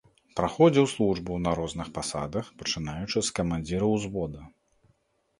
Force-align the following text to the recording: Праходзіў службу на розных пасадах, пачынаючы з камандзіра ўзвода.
Праходзіў 0.37 0.85
службу 0.93 1.35
на 1.47 1.51
розных 1.59 1.91
пасадах, 1.97 2.45
пачынаючы 2.61 3.23
з 3.27 3.35
камандзіра 3.41 3.91
ўзвода. 3.91 4.41